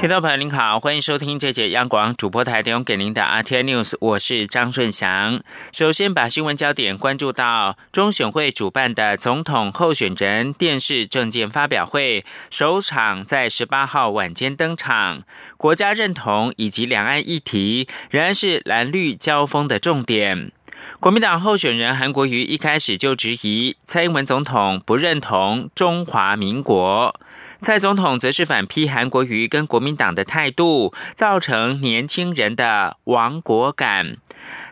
[0.00, 5.42] 听众朋友您好，欢迎收听这节央广主播台提供给您的 RT News，我是张顺祥。
[5.74, 15.22] 首先把新闻焦点关注到中选会主办的总统候选人电视政见发表会，首场在十八号晚间登场。
[15.58, 20.50] 国家认同以及两岸议题仍然是蓝绿交锋的重点。
[20.98, 27.14] 国民党候选人韩国瑜一开始就质疑蔡英文总统不认同中华民国。
[27.62, 34.16] 蔡总统则是反批韩国瑜跟国民党的态度，造成年轻人的亡国感。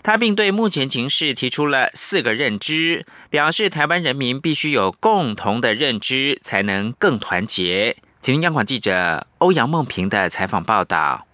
[0.02, 7.96] 他并对目前情势提出了四个认知，表示台湾人民必须有共同的认知，才能更团结。
[8.20, 11.26] 请听央广记者欧阳梦平的采访报道。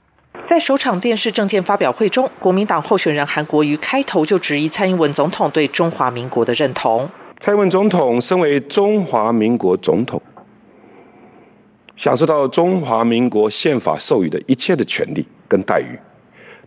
[0.44, 7.08] 在首场电视政见发表会中，国民党候选人韩国瑜开头就质疑蔡英文总统对中华民国的认同。
[7.38, 10.20] 蔡英文总统身为中华民国总统。
[11.96, 15.98] 享受到中华民国宪法授予的一切的权利跟待遇，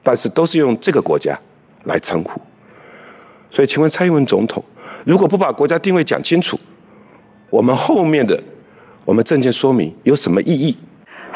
[0.02, 1.38] 但是都是用这个国家
[1.84, 2.42] 来称呼。
[3.50, 4.64] 所以，请问蔡英文总统，
[5.06, 6.60] 如果不把国家定位讲清楚，
[7.50, 8.42] 我们后面的
[9.06, 10.76] 我们证件说明有什么意义？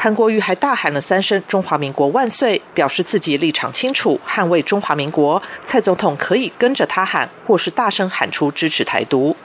[0.02, 5.40] 韩国瑜还大喊了三声“中华民国万岁”，表示自己立场清楚，捍卫中华民国。
[5.64, 9.36] 蔡总统可以跟着他喊，或是大声喊出支持台独。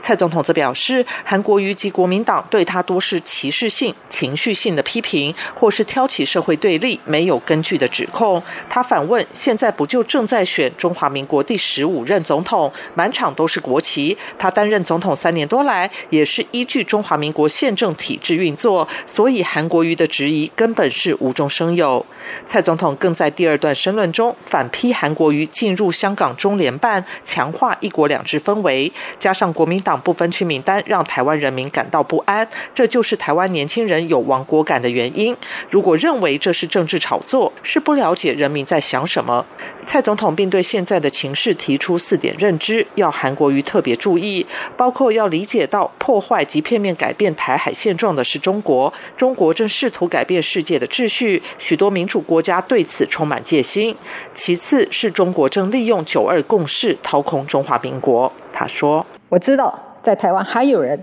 [0.00, 8.42] 蔡总统则表示，韩国瑜及国民党对他多是歧视性、情绪性的批评，或是挑起社会对立、没有根据的指控。
[8.70, 14.16] 他反问：现在不就正在选中华民国第十五任总统，满场都是国旗？
[14.38, 20.05] 他担任总统三年多来，也是依据中华民国宪政体制运作，所以韩国瑜的。
[20.06, 22.04] 质疑根本是无中生有。
[22.46, 35.36] 蔡总统更在第二段申论中反批韩国瑜进入香港中联办，强化一国两制氛围，加上国民党不分区名单，让台湾人民感到不安，这就是台湾年轻人有亡国感的原因。
[35.68, 39.44] 如果认为这是政治炒作，是不了解人民在想什么。
[39.84, 44.46] 蔡总统并对现在的情势提出四点认知，要韩国瑜特别注意，
[44.76, 49.95] 包括要理解到破坏及片面改变台海现状的是中国，中国正试图。
[49.96, 53.96] 图改变世界的秩序，许多民主国家对此充满戒心。
[54.34, 58.30] 其次是中国正利用“九二共识”掏空中华民国。
[58.52, 61.02] 他说：“我知道在台湾还有人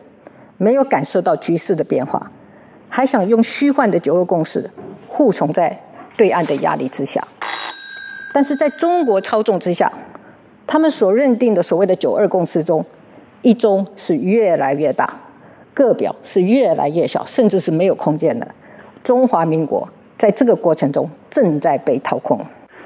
[0.57, 2.31] 没有感受到局势的变化，
[2.87, 4.69] 还想用虚幻的‘九二共识’
[5.09, 5.81] 护从在
[6.15, 7.27] 对岸的压力之下。
[8.31, 9.91] 但是在中国操纵之下，
[10.67, 12.85] 他们所认定的所谓的‘九二共识’中，
[13.41, 15.11] 一中是越来越大，
[15.73, 18.47] 个表是越来越小，甚至是没有空间的。”
[19.03, 22.39] 中华民国在这个过程中正在被掏空。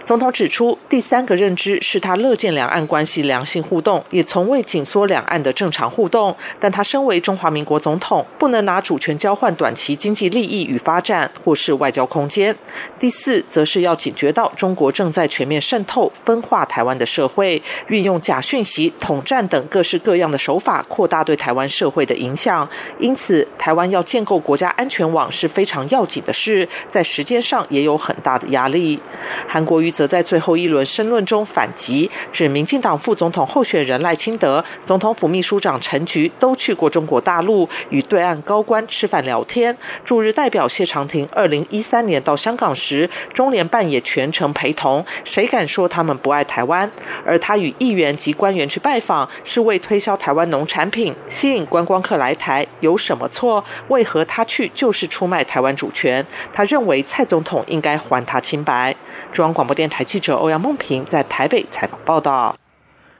[0.07, 6.33] 总统指出，第三个认知是他乐见两岸关系良性互动，也从未紧缩两岸的正常互动。
[6.61, 12.55] 但他身为中华民国总统，不能拿主权交换短期经济利益与发展，或是外交空间。
[12.97, 22.65] 第四，则是要警觉到中国正在全面渗透、分化台湾的社会，运用假讯息、统战等各式各样的手法，扩大对台湾社会的影响。
[22.97, 28.97] 因此，台湾要建构国家安全网是非常要紧的事，在时间上也有很大的压力。
[29.45, 29.91] 韩国瑜。
[29.97, 39.75] 则在最后一轮申论中反击，指民进党副总统候选人赖清德、总统府秘书长陈菊都去过中国大陆，与对岸高官吃饭聊天。
[40.05, 45.03] 驻日代表谢长廷二零一三年到香港时，中联办也全程陪同。
[45.23, 46.91] 谁敢说他们不爱台湾？
[47.25, 53.65] 而他与议员及官员去拜访，是为推销台湾农产品，吸引观光客来台，有什么错？
[53.87, 56.23] 为何他去就是出卖台湾主权？
[56.53, 58.95] 他认为蔡总统应该还他清白。
[59.33, 59.86] 中央广播电。
[59.89, 62.55] 台记者欧阳梦萍在台北采访报道。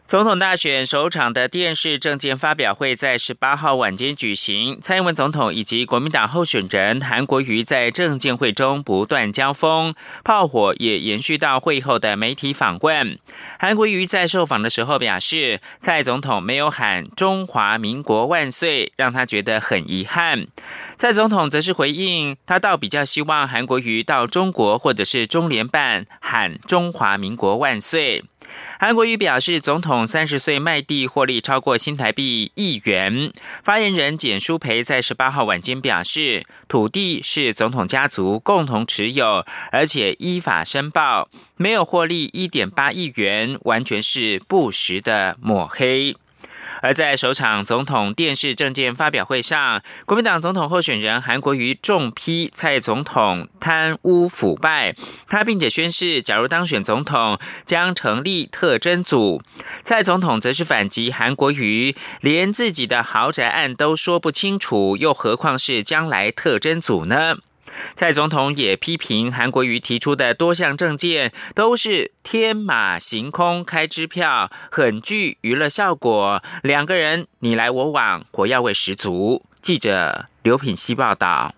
[0.07, 13.20] 总统大选首场的电视政见发表会在十八号晚间举行，蔡英文总统以及国民党候选人韩国瑜在政见会中不断交锋，炮火也延续到会后的媒体访问。
[13.59, 20.47] 韩国瑜在受访的时候表示，蔡总统没有喊“中华民国万岁”，让他觉得很遗憾。
[20.96, 28.23] 蔡总统则是回应，他倒比较希望韩国瑜到中国或者是中联办喊“中华民国万岁”。
[28.79, 33.32] 韩国瑜表示，总统三十岁卖地获利超过新台币亿元。
[33.64, 46.16] 发言人简淑培在十八号晚间表示，土地是总统家族共同持有，而且依法申报，没有获利一点八亿元，完全是不实的抹黑。
[46.81, 54.96] 而在首场总统电视政见发表会上，国民党总统候选人韩国瑜重批蔡总统贪污腐败，
[55.28, 59.41] 他并且宣誓，假如当选总统，将成立特侦组。
[59.84, 67.37] 蔡总统则是反击韩国瑜，连自己的豪宅案都说不清楚，又何况是将来特侦组呢？
[67.96, 76.41] 蔡总统也批评韩国瑜提出的多项政见都是天马行空、开支票，很具娱乐效果。
[76.64, 79.43] 两个人你来我往，火药味十足。
[79.61, 81.57] 记者刘品希报道。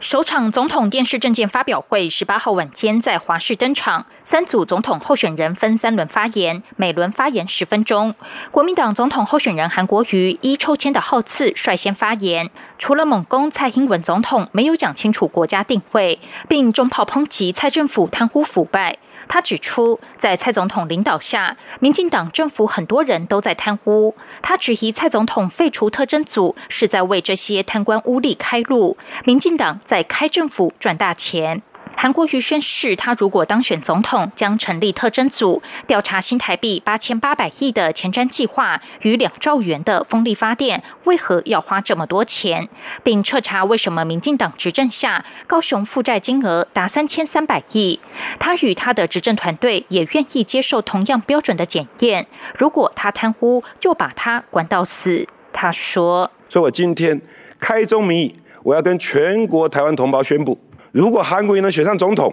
[0.00, 8.14] 首场总统电视政见发表会十八号晚间在华视登场，三组总统候选人分三轮发言，每轮发言十分钟。
[8.52, 12.48] 国民党总统候选人韩国瑜依抽签的号次率先发言，
[12.78, 18.98] 除了猛攻蔡英文总统没有讲清楚国家定位，并重炮抨击蔡政府贪污腐败。
[19.28, 24.14] 他指出，在蔡总统领导下，民进党政府很多人都在贪污。
[24.42, 31.62] 他质疑蔡总统废除特征组是在为这些贪官污吏开路，民进党在开政府赚大钱。
[32.00, 42.68] 韩国瑜宣誓，他如果当选总统，将成立特侦组，调查新台币八千八百亿的前瞻计划与两兆元的风力发电为何要花这么多钱，
[43.02, 47.98] 并彻查为什么民进党执政下高雄负债金额达三千三百亿。
[48.38, 52.24] 他与他的执政团队也愿意接受同样标准的检验。
[52.56, 55.26] 如果他贪污，就把他关到死。
[55.52, 57.20] 他说：“所以我今天
[57.58, 60.56] 开宗明义，我要跟全国台湾同胞宣布。”
[60.92, 62.32] 如果韩国瑜能选上总统，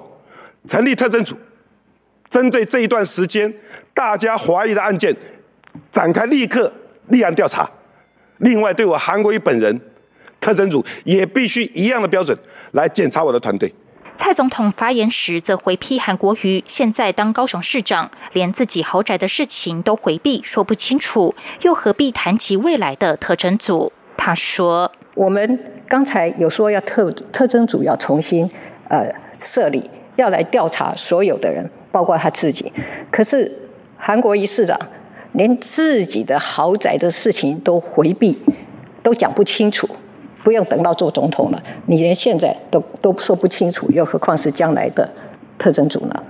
[0.67, 1.35] 成立特侦组，
[2.29, 3.53] 针对这一段时间
[3.93, 5.15] 大家怀疑的案件，
[5.91, 6.71] 展开立刻
[7.09, 7.69] 立案调查。
[8.39, 9.79] 另外，对我韩国瑜本人，
[10.39, 12.37] 特侦组也必须一样的标准
[12.71, 13.73] 来检查我的团队。
[14.17, 23.91] 蔡总统发言时则回批韩国瑜，现在当高雄市长，连自己豪宅的事情都回避，说不清楚，又何必谈及未来的特侦组？
[24.15, 28.49] 他说：“我们。”刚才有说要特特征组要重新
[28.89, 29.07] 呃
[29.39, 32.71] 设立，要来调查所有的人，包括他自己。
[33.11, 33.51] 可是
[33.97, 34.79] 韩国一市长
[35.33, 38.37] 连自己的豪宅的事情都回避，
[39.03, 39.87] 都讲不清楚，
[40.43, 45.09] 不用等到做总统了，你连现在都都说不清楚，又何况是将来的
[45.57, 46.23] 特征组呢？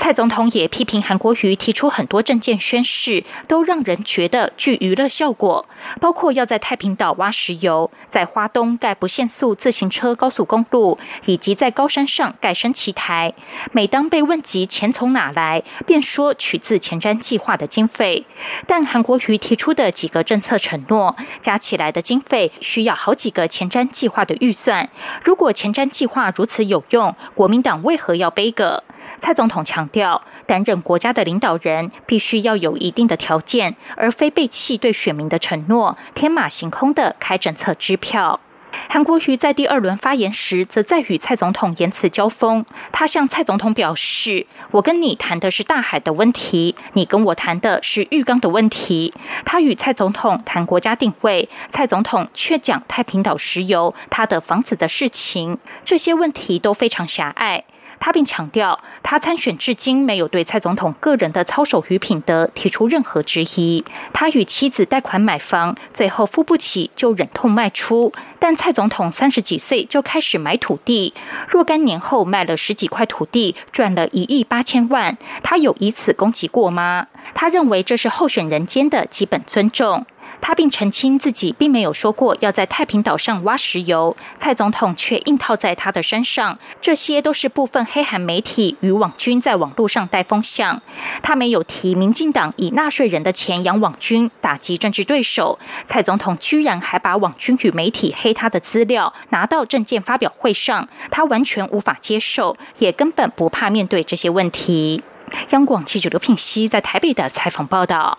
[0.00, 5.68] 蔡总统也批评韩国瑜提出很多政见宣誓，都让人觉得具娱乐效果，
[6.00, 13.34] 包括要在太平岛挖石油，在花东盖不限速自行车高速公路，以及在高山上盖升旗台。
[13.72, 18.24] 每当被问及钱从哪来，便说取自前瞻计划的经费。
[18.66, 24.88] 但韩国瑜提出的几个政策承诺，加起来的经费需要好几个前瞻计划的预算。
[25.22, 28.82] 如果前瞻计划如此有用，国民党为何要背个？
[29.18, 38.40] 蔡总统强调，担任国家的领导人必须要有一定的条件，而非背弃对选民的承诺、天马行空的开政策支票。
[38.88, 42.64] 韩国瑜在第二轮发言时，则在与蔡总统言辞交锋。
[42.92, 49.12] 他向蔡总统表示：“我跟你谈的是大海的问题，你跟我谈的是浴缸的问题。”
[49.44, 57.64] 他与蔡总统谈国家定位，蔡总统却讲太平岛石油、他的房子的事情，这些问题都非常狭隘。
[58.00, 63.84] 他并强调，他参选至今没有对蔡总统个人的操守与品德提出任何质疑。
[64.12, 68.12] 他与妻子贷款买房，最后付不起就忍痛卖出。
[68.38, 71.12] 但蔡总统三十几岁就开始买土地，
[71.46, 75.16] 若干年后卖了十几块土地，赚了一亿八千万。
[75.42, 77.06] 他有以此攻击过吗？
[77.34, 80.06] 他认为这是候选人间的基本尊重。
[80.40, 86.58] 他并澄清自己并没有说过要在太平岛上挖石油，蔡总统却硬套在他的身上。
[86.80, 90.80] 这些都是部分黑韩媒体与网军在网络上带风向。
[91.22, 95.58] 他没有提民进党以纳税人的钱养网军，打击政治对手。
[95.86, 105.02] 蔡总统居然还把网军与媒体黑他的资料拿到政见发表会上，他完全无法接受，也根本不怕面对这些问题。
[105.50, 108.18] 央广记者刘品熙在台北的采访报道。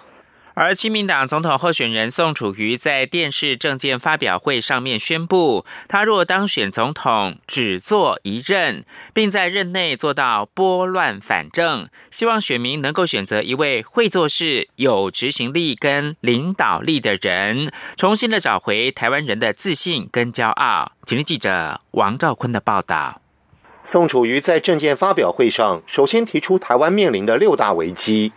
[0.54, 20.92] 而亲民党总统候选人宋楚瑜在电视政见发表会上面宣布，他若当选总统，只做一任，并在任内做到拨乱反正，希望选民能够选择一位会做事、有执行力跟领导力的人，重新的找回台湾人的自信跟骄傲。
[21.06, 23.22] 请听记者王兆坤的报道。
[23.84, 28.32] 宋楚瑜在政见发表会上，首先提出台湾面临的六大危机。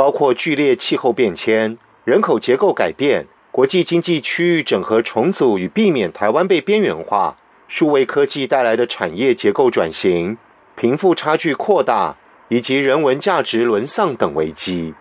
[0.00, 7.36] 包括剧烈气候变迁、人口结构改变、国际经济区域整合重组与避免台湾被边缘化、
[7.68, 10.38] 数位科技带来的产业结构转型、
[10.74, 12.16] 贫富差距扩大
[12.48, 14.94] 以及人文价值沦丧等危机。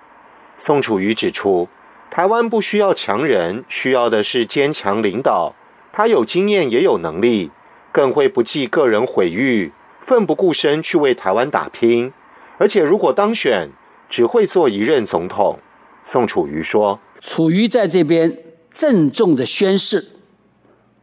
[0.57, 1.69] 宋楚瑜指出，
[2.11, 5.55] 台湾不需要强人，需要的是坚强领导。
[5.93, 7.51] 他有经验，也有能力，
[7.93, 12.11] 更会不计个人毁誉，奋不顾身去为台湾打拼。
[12.57, 13.69] 而且如果当选，
[14.09, 15.57] 只会做一任总统。
[16.03, 20.05] 宋楚瑜说：“楚瑜在这边郑重的宣誓，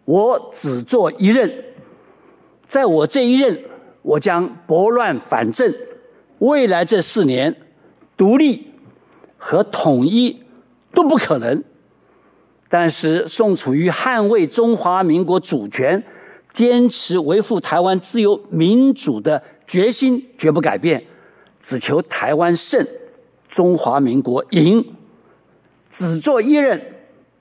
[0.04, 1.64] 我只做一任，
[2.66, 3.64] 在我这一任，
[4.02, 5.72] 我将拨乱反正，
[6.40, 7.56] 未来这四年，
[8.16, 8.72] 独立
[9.38, 10.42] 和统一。”
[10.96, 11.62] 都不可能。
[12.70, 16.02] 但是宋楚瑜捍卫中华民国主权、
[16.54, 21.04] 坚持维护台湾自由民主的决心绝不改变，
[21.68, 22.87] 只求台湾胜，
[23.49, 24.94] 中华民国赢。
[25.90, 26.80] 只做一任，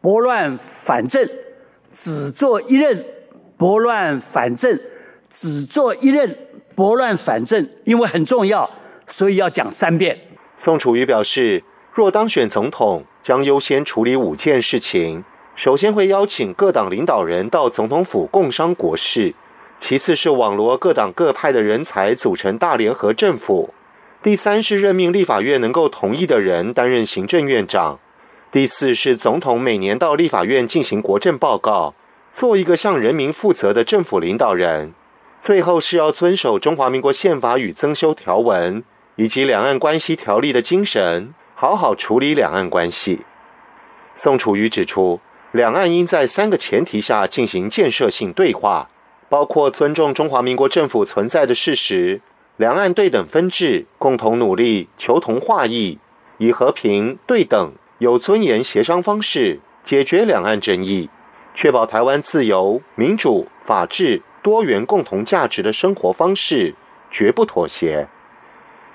[0.01, 1.27] 拨乱反正；
[1.91, 3.05] 只做一任，
[3.55, 4.79] 拨乱反正；
[5.29, 6.35] 只做一任，
[6.73, 7.69] 拨乱反正。
[7.83, 8.67] 因为很重要，
[9.05, 10.19] 所以要讲三遍。
[10.57, 11.63] 宋楚瑜表示，
[11.93, 13.05] 若当选总统。
[13.21, 15.23] 将优先处理五件事情，
[15.55, 19.33] 首先会邀请各党领导人到总统府共商国事，
[19.79, 23.73] 其次是网罗各党各派的人才组成大联合政府，
[24.25, 27.99] 第三是任命立法院能够同意的人担任行政院长，
[28.51, 31.93] 第四是总统每年到立法院进行国政报告，
[32.33, 34.95] 做一个向人民负责的政府领导人，
[35.39, 38.83] 最后是要遵守中华民国宪法与增修条文
[39.17, 41.31] 以及两岸关系条例的精神。
[41.53, 43.19] 好好处理两岸关系。
[44.15, 45.19] 宋楚瑜指出，
[45.51, 48.89] 两岸应在三个前提下进行建设性对话，
[49.29, 52.21] 包括尊重中华民国政府存在的事实，
[52.57, 55.97] 两岸对等分治，共同努力求同化异，
[56.37, 61.09] 以和平、对等、有尊严协商方式解决两岸争议，
[61.53, 66.75] 确保台湾自由、民主、法治、多元共同价值的生活方式，
[67.11, 68.07] 绝不妥协。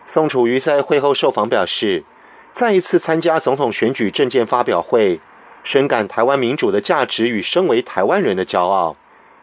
[0.07, 2.05] 宋楚瑜在会后受访表示。
[2.53, 5.21] 再一次参加总统选举政见发表会，
[5.63, 8.97] 深感台湾民主的价值与身为台湾人的骄傲。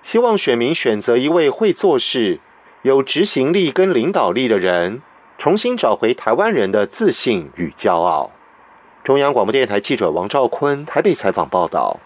[0.03, 2.41] 希望选民选择一位会做事、
[2.83, 5.01] 有执行力跟领导力的人，
[5.37, 8.31] 重新找回台湾人的自信与骄傲。
[9.03, 11.99] 中央广播电台记者王兆坤台北采访报道。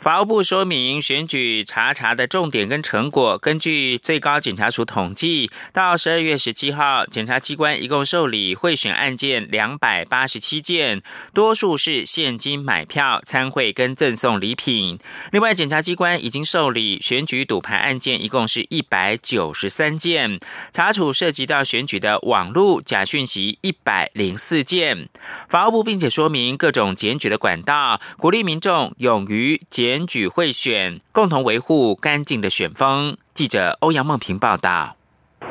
[0.00, 3.36] 法务部说明选举查查的重点跟成果。
[3.36, 11.02] 根据最高检察署统计，到十二月十七号，检察机关一共受理贿选案件两百八十七件，
[11.34, 14.98] 多数是现金买票、参会跟赠送礼品。
[15.32, 20.38] 另外，检察机关已经受理选举赌盘案件一共是一百九十三件，
[20.72, 25.10] 查处涉及到选举的网络假讯息一百零四件。
[25.46, 33.16] 法务部并且说明各种检举的管道，鼓励民众勇于检选举贿选，共同维护干净的选风。
[33.34, 34.94] 记者欧阳梦平报道。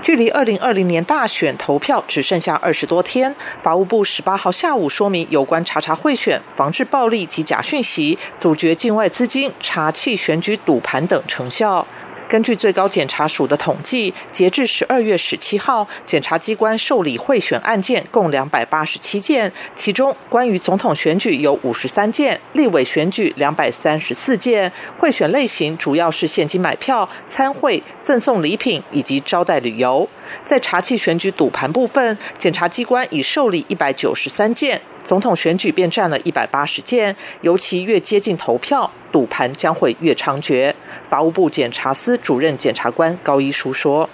[0.01, 11.85] 距离二零二零年大选投票只剩下二十多天，法务部十八号下午说明有关查查贿选、防治暴力及假讯息、阻绝境外资金、查缉选举赌盘等成效。
[12.29, 24.71] 根据最高检察署的统计，截至十二月十七号，检察机关受理贿选案件共两百八十七件，其中关于总统选举有五十三件，立委选举两百三十四件。
[24.95, 30.07] 贿选类型主要是现金买票、参会、赠送礼品以及招待旅游。
[30.45, 34.79] 在查缉选举赌盘部分，检察机关已受理一百九十三件。
[35.03, 40.73] 总统选举便占了一百八十件，尤其越接近投票，赌盘将会越猖獗。
[41.07, 44.09] 法务部检察司主任检察官高一书说：“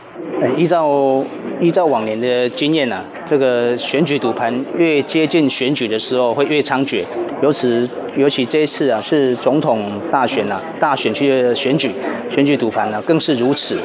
[0.55, 1.23] 依照
[1.59, 7.03] 依照往年的经验呢，这个选举赌盘越接近选举的时候会越猖獗，
[7.41, 11.91] 尤其尤其这一次啊是总统大选呐，大选区的选举，
[12.29, 13.77] 选举赌盘呢更是如此。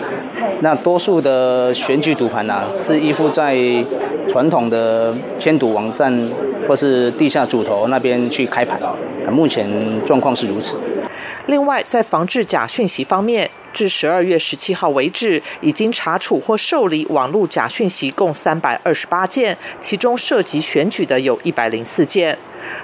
[0.62, 3.56] 那多数的选举赌盘呢是依附在
[4.28, 6.16] 传统的签赌网站。”
[6.68, 8.78] 或是地下主头那边去开盘，
[9.32, 9.68] 目前
[10.06, 10.76] 状况是如此。
[11.50, 22.38] 另外，在防治假讯息方面，至十二月十七号为止，已经查处或受理网络假讯息共三百二十八件，其中涉及选举的有一百零四件。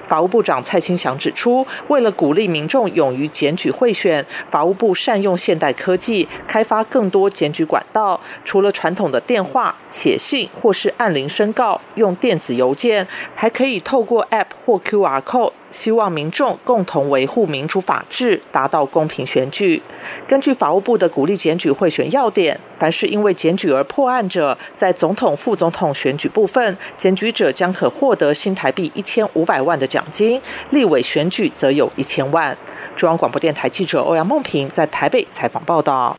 [0.05, 8.19] 法务部长蔡清祥指出，为了鼓励民众勇于检举贿选，法务部善用现代科技，开发更多检举管道。
[8.43, 15.53] 除了传统的电话、写信或是按铃申告，用电子邮件，还可以透过 App 或 QR Code。
[15.71, 19.81] 希望民众共同维护民主法治，达到公平选举。
[20.27, 30.39] 根据法务部的鼓励检举贿选要点，凡是因为检举而破案者，在总统、副总统选举部分，检举者将可获得新台币一千五百万的奖金；
[30.71, 32.57] 立委选举则有一千万。
[32.95, 36.17] 中央广播电台记者欧阳梦平在台北采访报道。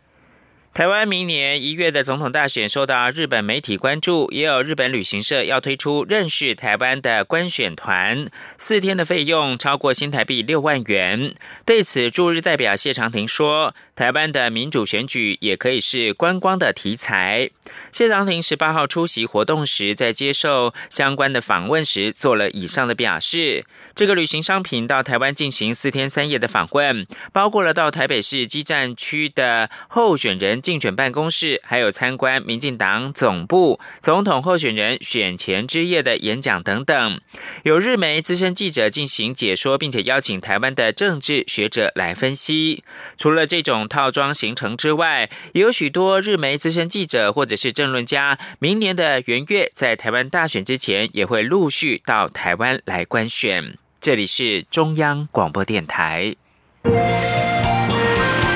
[0.74, 11.34] 台湾明年一月的总统大选受到日本媒体关注，也有日本旅行社要推出认识台湾的观选团，四天的费用超过新台币六万元。
[11.66, 17.50] 对此，驻日代表谢长廷说：“台湾的民主选举也可以是观光的题材。”
[17.90, 23.64] 谢长廷十八号出席活动时，在接受相关的访问时，做了以上的表示。
[23.96, 37.20] 这个旅行商品到台湾进行四天三夜的访问，包括了到台北市基站区的候选人竞选办公室，还有参观民进党总部、总统候选人选前之夜的演讲等等。
[37.64, 42.84] 有日媒资深记者进行解说，并且邀请台湾的政治学者来分析。
[43.16, 53.76] 除了这种套装行程之外，也有许多日媒资深记者或者是政论家，明年的元月在台湾大选之前，也会陆续到台湾来观选。
[54.00, 56.36] 这里是中央广播电台。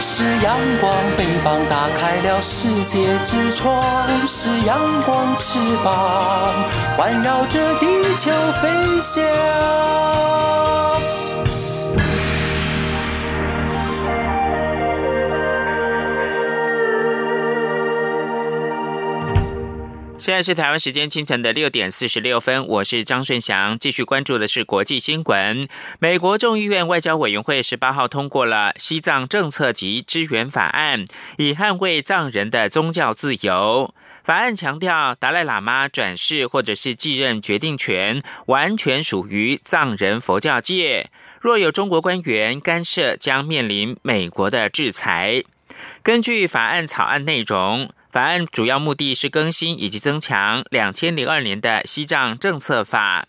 [0.05, 3.81] 是阳光，翅膀打开了世界之窗；
[4.27, 6.55] 是阳光，翅膀
[6.97, 7.87] 环绕着地
[8.19, 8.69] 球飞
[9.01, 9.23] 翔。
[20.23, 25.67] 现在是台湾时间清晨的六点四十六分，我是张顺祥，继续关注的是国际新闻。
[25.99, 31.07] 美国众议院外交委员会十八号通过了西藏政策及支援法案，
[31.38, 33.93] 以捍卫藏人的宗教自由。
[34.23, 41.11] 法案强调，达赖喇嘛转世或者是继任决定权完全属于藏人佛教界，
[41.41, 45.43] 若有中国官员干涉，将面临美国的制裁。
[46.05, 47.91] 根据法案草案内容。
[48.12, 53.26] 法案主要目的是更新以及增强两千零二年的西藏政策法。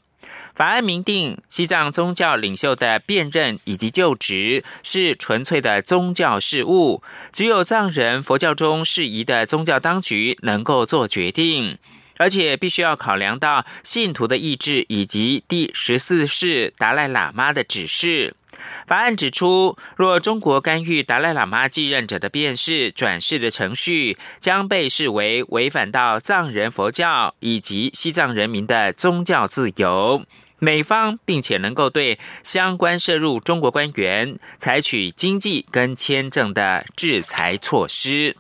[0.54, 11.78] 法案明定，西藏宗教领袖的辨认以及就职是纯粹的宗教事务，只有藏人佛教中适宜的宗教当局能够做决定，
[12.18, 18.36] 而且必须要考量到信徒的意志以及第十四世达赖喇嘛的指示。
[18.88, 30.24] 法案指出，若中国干预达赖喇嘛继任者的辨识转世的程序，将被视为违反到藏人佛教以及西藏人民的宗教自由。
[30.60, 38.38] 美方并且能够对相关涉入中国官员采取经济跟签证的制裁措施。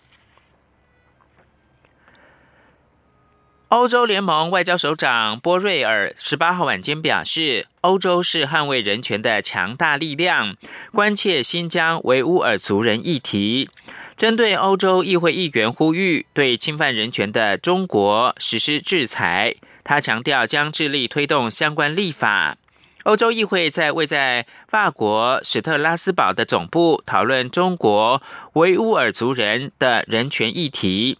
[3.75, 10.55] 欧洲联盟外交首长波瑞尔十八号晚间表示，欧洲是捍卫人权的强大力量，
[10.91, 13.71] 关切新疆维吾尔族人议题。
[14.15, 22.55] 针对欧洲议会议员呼吁对侵犯人权的中国实施制裁，他强调将致力推动相关立法。
[23.03, 28.21] 欧洲议会在位在法国史特拉斯堡的总部讨论中国
[28.53, 31.17] 维吾尔族人的人权议题。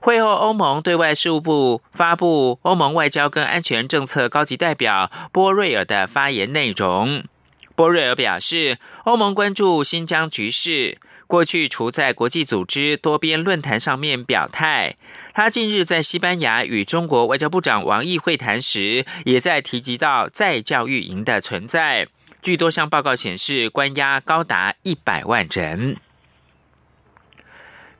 [0.00, 7.24] 会后，欧盟对外事务部发布欧盟外交跟安全政策高级代表波瑞尔的发言内容。
[7.74, 10.96] 波瑞尔表示，欧盟关注新疆局势。
[11.26, 14.94] 过去，除在国际组织多边论坛上面表态，
[15.36, 22.08] 他近日在西班牙与中国外交部长王毅会谈时，也在提及到在教育营的存在。
[22.40, 25.98] 据多项报告显示，关押高达一百万人。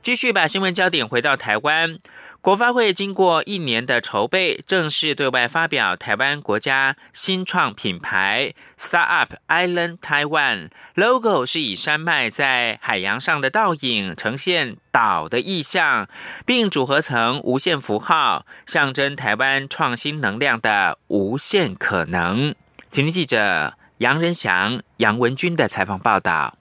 [0.01, 1.99] 继续把新闻焦点回到台湾。
[2.47, 16.07] 国发会经过一年的筹备，正式对外发表台湾国家新创品牌 Startup Island Taiwan logo，是以山脉在海洋上的倒影呈现岛的意象，
[16.45, 22.55] 并组合成无限符号，象征台湾创新能量的无限可能。
[22.89, 26.57] 请听记者杨仁祥、杨文军的采访报道。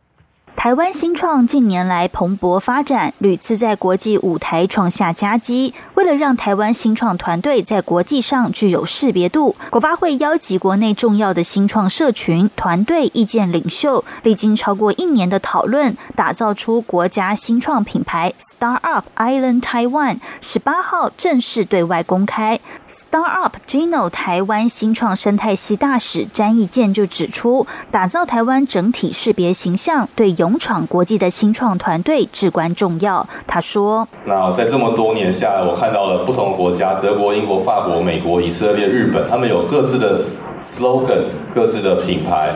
[0.57, 5.75] 台湾新创近年来蓬勃发展，屡次在国际舞台创下佳绩。
[6.07, 20.19] 为了让台湾新创团队在国际上具有识别度，国发会邀集国内重要的新创社群、团队、意见领袖，历经超过一年的讨论，打造出国家新创品牌 Star Up Island Taiwan。
[20.41, 22.61] 十八号正式对外公开。
[22.89, 33.29] Star Up Gino 台湾新创生态系大使詹义健就指出，打造台湾整体识别形象，对勇闯国际的新创团队至关重要。
[33.49, 40.21] 他说：“那在这么多年下来，我看到了不同国家，德国、英国、法国、美国、以色列、日本，他们有各自的
[40.63, 42.53] slogan 各自的品牌，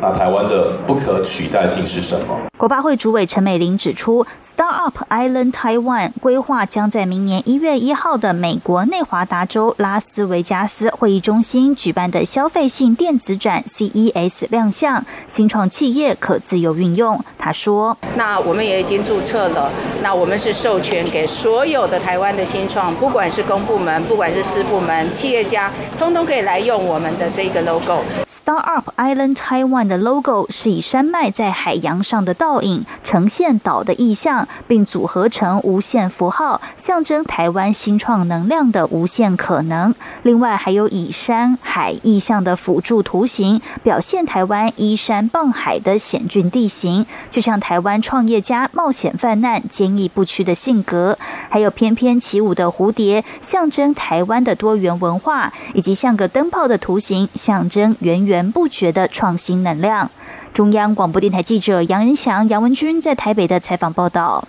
[0.00, 2.36] 那台湾的不可取代性是什么？
[2.56, 17.18] 国发会主委陈美玲指出，Startup Island Taiwan 规划将在明年一月一号的美国内华达州拉斯维加斯会议中心举办的消费性电子展 CES 亮相，新创企业可自由运用。
[17.38, 19.70] 他说：“那我们也已经注册了，
[20.02, 39.94] 那我们是授权给所有的台湾的新创，不管是公部门，不管是私部门，企业家，通通可以来用我们的这一个 logo，Star Up Island Taiwan 的 logo 是以山脉在海洋上的倒影呈现岛的意象，并组合成无限符号，象征台湾新创能量的无限可能。
[40.22, 51.16] 另外，还有以山海意象的辅助图形，表现台湾依山傍海的险峻地形，就像台湾创业家冒险犯难、坚毅不屈的性格。
[51.48, 60.10] 还有翩翩起舞的蝴蝶，象征台湾的多元文化，以及像个灯泡的图形，象征源源不绝的创新能量。
[60.52, 64.46] 中央广播电台记者杨仁祥、杨文君在台北的采访报道。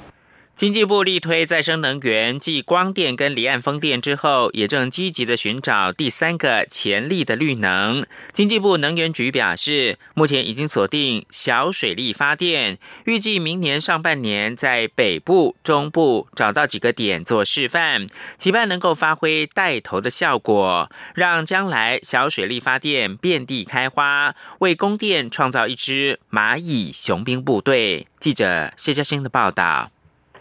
[0.54, 8.06] 经济部力推再生能源，继光电跟离岸风电之后，也正积极的寻找第三个潜力的绿能。
[8.32, 28.06] 经济部能源局表示，目前已经锁定小水力发电，预计明年上半年在北部、中部找到几个点做示范，期盼能够发挥带头的效果，让将来小水力发电遍地开花，为供电创造一支蚂蚁雄兵部队。
[28.20, 29.92] 记者谢嘉欣的报道。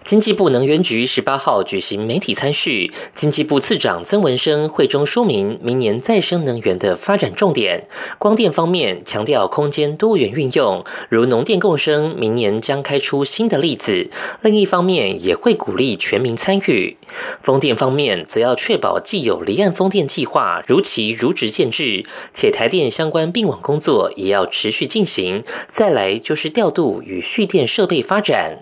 [0.02, 7.86] 经济部能源局十八号举行媒体参叙，经济部次长曾文生会中说明明年再生能源的发展重点。
[8.18, 14.10] 光电方面强调空间多元运用，如农电共生，明年将开出新的例子。
[14.40, 16.96] 另一方面也会鼓励全民参与。
[17.42, 25.44] 风电方面则要确保既有离岸风电计划如期如职建制，且台电相关并网工作也要持续进行。
[25.70, 28.58] 再来就是调度与蓄电设备发展。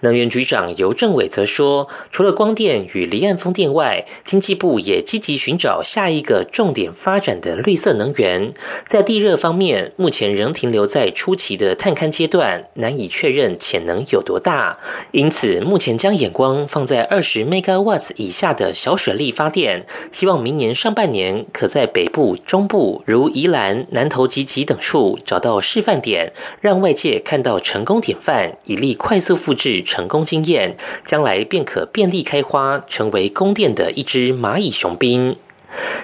[0.00, 8.50] 能源局长尤政伟则说，除了光电与离岸风电外，经济部也积极寻找下一个重点发展的绿色能源。
[8.86, 14.78] 在地热方面，目前仍停留在初期的探勘阶段，难以确认潜能有多大。
[15.10, 29.57] 因此，目前将眼光放在二十 megawatts 以下的小水力发电，希望明年上半年可在北部、中部，如宜兰、南投及其等处找到示范点，让外界看到成功典范，以利快速复。
[29.58, 35.36] 至成功经验，将来便可遍地开花，成为宫殿的一只蚂蚁雄兵。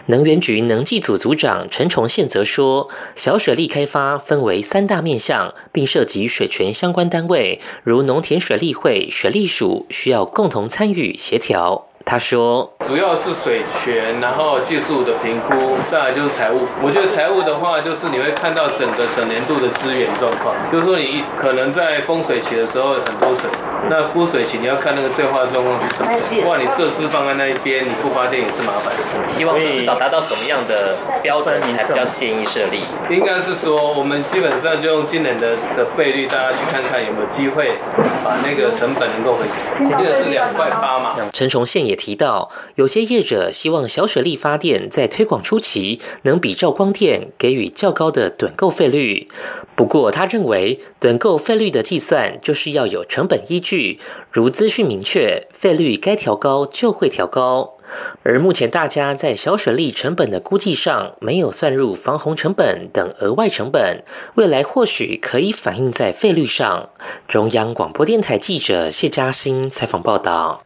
[0.08, 11.86] 能源局能技组组长陈崇宪则说，小水利开发分为三大面向，并涉及水权相关单位，如农田水利会、水利署，需要共同参与协调。
[12.06, 16.68] 他说：“主要是水权，然后技术的评估，再来就是财务。
[16.82, 20.54] 我觉得财务的话，就是你会看到整个整年度的资源状况。
[20.70, 23.48] 就是说，你可能在丰水期的时候很多水，
[23.88, 26.12] 那枯水期你要看那个最坏的状况是什么。
[26.44, 28.92] 不然你设施放在那一边，你不发电也是麻烦。
[29.26, 32.84] 希望至少达到什么样的标准，你才比较建议设立？
[33.08, 37.72] 应该是说，我们基本上就用今年的的费率，大家去看看有没有机会
[38.22, 39.46] 把那个成本能够回。
[39.78, 41.93] 这个是两块八嘛。”陈崇宪也。
[41.94, 49.28] 提到，有些业者希望小水力发电在推广初期能比照光电给予较高的趸购费率。
[49.76, 53.98] 不过，他认为趸购费率的计算就是要有成本依据，
[54.30, 57.74] 如资讯明确，费率该调高就会调高。
[58.22, 64.02] 而目前大家在小水力成本的估计上没有算入防洪成本等额外成本，
[64.36, 66.88] 未来或许可以反映在费率上。
[67.28, 70.62] 中央广播电台记者谢嘉欣采访报道。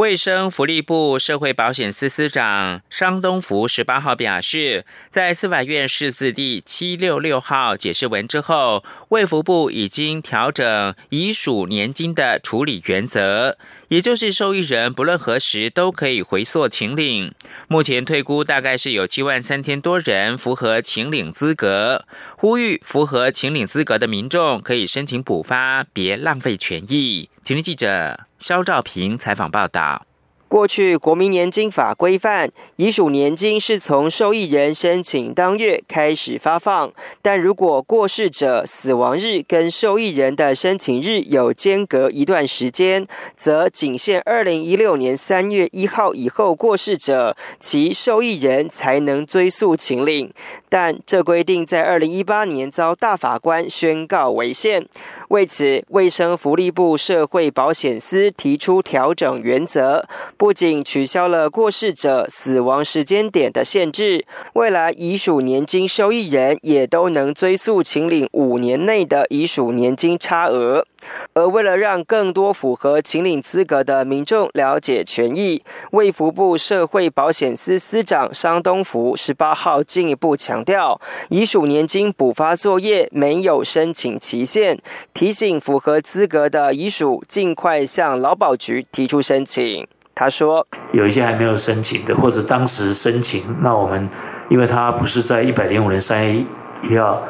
[0.00, 13.58] 卫生福利部社会保险司司长商东福十八号表示，在司法院释字第七六六号解释文之后，卫福部已经调整遗属年金的处理原则，
[13.88, 17.34] 也就是受益人不论何时都可以回溯请领。
[17.68, 22.06] 目前退估大概是有七万三千多人符合请领资格，
[22.38, 27.28] 呼吁符合请领资格的民众可以申请补发，别浪费权益。
[27.42, 30.09] 请听记者肖兆平采访报道。
[30.50, 50.34] 过去国民年金法规范，遗属年金是从受益人申请当月开始发放，但如果过世者死亡日跟受益人的申请日有间隔一段时间，则仅限二零一六年三月一号以后过世者，其受益人才能追溯请领。
[50.68, 54.84] 但这规定在二零一八年遭大法官宣告违宪，
[55.28, 60.08] 为此，卫生福利部社会保险司提出调整原则。
[60.40, 64.24] 不仅取消了过世者死亡时间点的限制，
[64.54, 70.86] 未来遗属年金受益人也都能追溯请领五年内的遗属年金差额。
[71.34, 80.98] 而为了让更多符合请领资格的民众了解权益，卫福部社会保险司司长商东福十八号进一步强调，
[81.28, 84.80] 遗属年金补发作业没有申请期限，
[85.12, 89.86] 提醒符合资格的遗属尽快向劳保局提出申请。
[90.20, 94.06] 他说：“有一些还没有申请的，或者当时申请，那我们
[94.50, 96.44] 因为他不是在一百零五年三月
[96.82, 97.22] 一号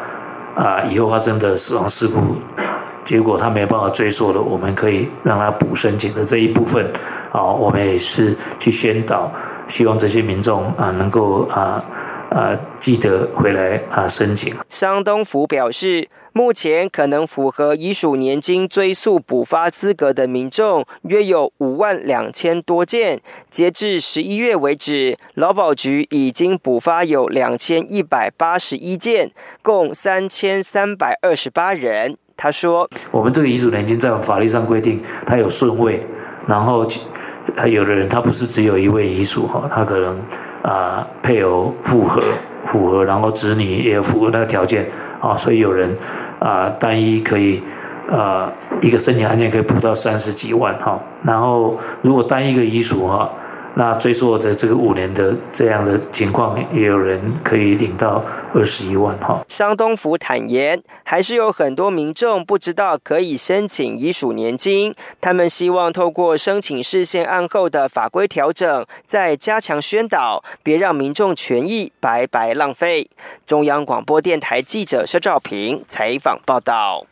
[0.57, 2.35] 啊以后发生的死亡事故。”
[3.07, 6.85] 结果他没有办法追溯了，我们可以让他补申请的这一部分，
[7.31, 9.31] 啊，我们也是去宣导，
[9.69, 11.81] 希望这些民众啊能够啊
[12.31, 12.51] 啊
[12.81, 14.53] 记得回来啊申请。
[14.69, 29.31] 商东福表示，目前可能符合遗属年金追溯补发资格的民众约有五万两千多件，截至十一月为止，劳保局已经补发有两千一百八十一件，
[29.63, 32.17] 共三千三百二十八人。
[32.37, 36.01] 他说：“我们这个遗属年金在法律上规定，它有顺位，
[36.47, 36.87] 然后
[37.55, 40.19] 他有的人他不是只有一位遗属哈，他可能
[40.63, 42.23] 啊配偶符合
[42.65, 44.89] 符合，然后子女也符合那个条件
[45.21, 45.97] 啊，所以有人
[46.39, 47.63] 啊单一可以
[48.11, 48.51] 啊
[48.83, 53.31] 一个申请案件可以补到三十几万哈，然后如果单一个遗属哈。”
[53.81, 59.43] 那追溯的这个五年的这样的情况，也有人可以领到二十一万哈。
[59.49, 73.09] 商东福坦言，还是有很多民众不知道可以申请遗属年金，他们希望透过申请事项案后的法规调整，再加强宣导，别让民众权益白白浪费。
[73.47, 77.07] 中央广播电台记者肖兆平采访报道。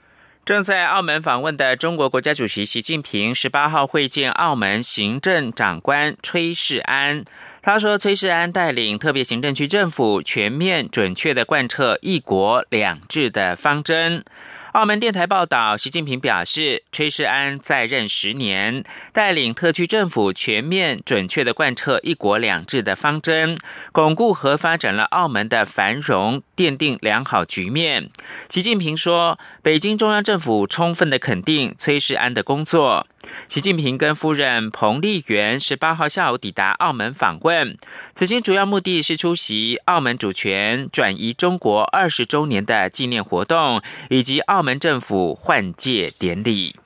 [0.48, 7.22] 正在澳门访问的中国国家主席习近平十八号会见澳门行政长官崔世安。
[7.60, 14.24] 他说，崔世安带领特别行政区政府全面准确的贯彻“一国两制”的方针。
[14.72, 23.56] 澳门电台报道，习近平表示，崔世安在任十年，带领特区政府全面准确的贯彻“一国两制”的方针，
[23.92, 28.10] 巩固和发展了澳门的繁荣，奠定良好局面。
[28.50, 33.06] 习近平说，北京中央政府充分的肯定崔世安的工作。
[33.48, 37.76] 习近平跟夫人彭丽媛十八号下午抵达澳门访问，
[38.14, 46.76] 此行主要目的是出席澳门主权转移中国二十周年的纪念活动，以及澳门政府换届典礼。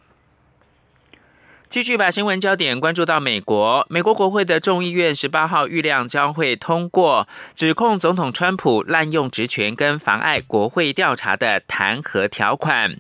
[1.69, 12.99] 继续把新闻焦点关注到美国，美国国会的众议院十八号预料将会通过指控总统川普滥用职权跟妨碍国会调查的弹劾条款。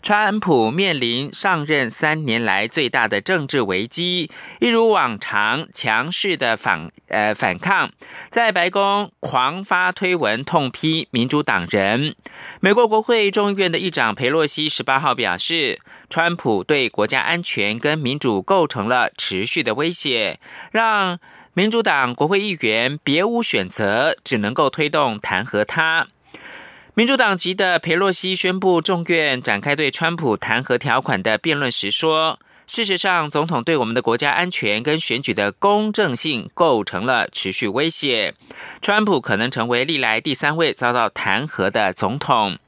[0.00, 4.30] 川普面临上任三年来最大的政治危机，
[4.60, 7.90] 一如往常强势的反呃反抗，
[8.30, 12.14] 在白宫狂发推文痛批民主党人。
[12.60, 20.38] 美国国会众议院的议长佩洛西十八号表示，川普对国家安全跟民主构成了持续的威胁，
[20.70, 21.18] 让
[21.52, 26.06] 民主党国会议员别无选择，只能够推动弹劾他。
[26.98, 38.34] 民主党籍的佩洛西宣布众院展开对川普弹劾条款的辩论时说：“事实上，总统对我们的国家安全跟选举的公正性构成了持续威胁。
[38.82, 42.58] 川普可能成为历来第三位遭到弹劾的总统。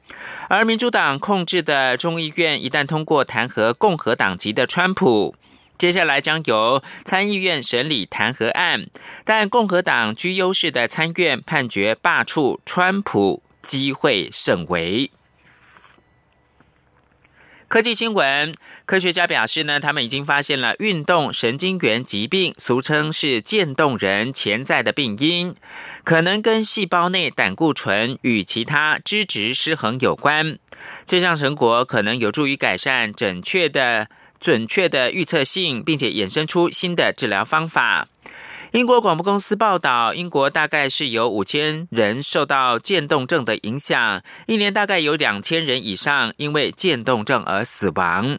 [0.48, 5.34] 而民主党控制的众议院一旦通过弹劾共和党籍的川普，
[5.76, 8.86] 接下来将由参议院审理弹劾案。
[9.24, 15.10] 但共和党居优势的参院判决罢黜川普。”机会甚微。
[17.68, 18.52] 科技新闻，
[18.84, 25.54] 科学家表示呢，他们已经发现了运动神经元疾病，俗称是渐冻人潜在的病因，
[26.02, 30.58] 可能跟细胞内胆固醇与其他脂质失衡有关。
[31.06, 34.08] 这项成果可能有助于改善准确的、
[34.40, 38.08] 准确的预测性，并且衍生出新的治疗方法。
[38.72, 48.38] 英国广播公司报道，英国大概是有五千人受到渐冻症的影响，一年大概有两千人以上因为渐冻症而死亡。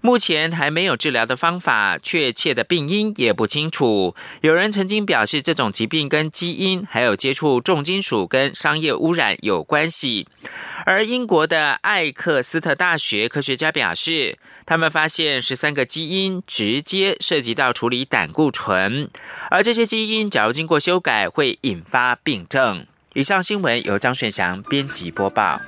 [0.00, 4.14] 目前还没有治疗的方法，确切的病因也不清楚。
[4.40, 10.26] 有人曾经表示，这种疾病跟基因还有接触重金属跟商业污染有关系。
[10.84, 14.38] 而英国的艾克斯特大学科学家表示。
[14.68, 19.08] 他们发现十三个基因直接涉及到处理胆固醇，
[19.50, 22.84] 而这些基因假如经过修改，会引发病症。
[23.14, 25.58] 以上新闻由张顺祥编辑播报。